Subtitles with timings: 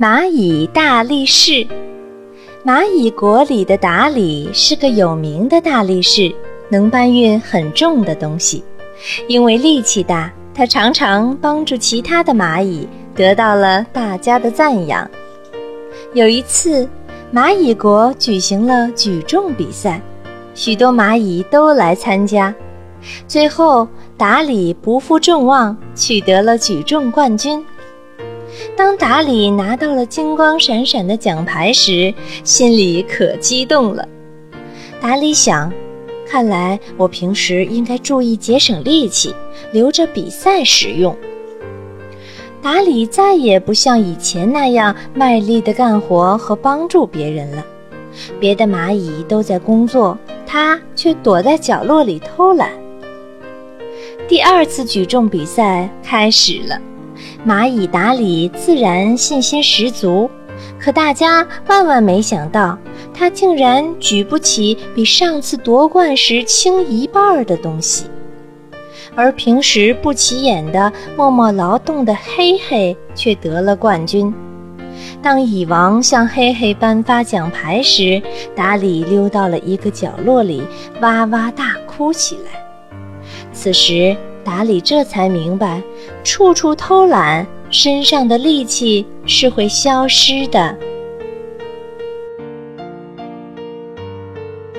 [0.00, 1.66] 蚂蚁大力士，
[2.64, 6.32] 蚂蚁国里的达里是个有名的大力士，
[6.68, 8.62] 能搬运很重的东西。
[9.26, 15.10] 因为力气大，他常常帮助其他的蚂蚁，得到了大家的赞扬。
[16.14, 16.88] 有一次，
[17.34, 20.00] 蚂蚁国举行了举重比赛，
[20.54, 22.54] 许多蚂蚁都来参加。
[23.26, 27.64] 最后，达里不负众望，取得了举重冠军。
[28.76, 32.12] 当达里拿到了金光闪闪的奖牌时，
[32.44, 34.08] 心里可激动了。
[35.00, 35.72] 达里想，
[36.26, 39.34] 看来我平时应该注意节省力气，
[39.72, 41.16] 留着比赛使用。
[42.60, 47.64] 达里再也不像以前那样卖力地干活和帮助别人了。
[48.40, 52.70] 别的蚂蚁都在工作，他却躲在角落里偷懒。
[54.26, 56.80] 第二次举重比赛开始了。
[57.46, 60.30] 蚂蚁达里自然信心十足，
[60.78, 62.76] 可大家万万没想到，
[63.14, 68.06] 他竟然举不起比上次夺冠时轻一半的东西。
[69.14, 74.32] 而平时不起眼的、默默劳动的黑黑却得了冠军。
[75.22, 78.20] 当蚁王向黑黑颁发奖牌时，
[78.54, 80.62] 达里溜到了一个角落里，
[81.00, 82.62] 哇哇大哭起来。
[83.52, 84.16] 此时，
[84.48, 85.82] 达里这才明白，
[86.24, 90.74] 处处偷懒，身上的力气是会消失的。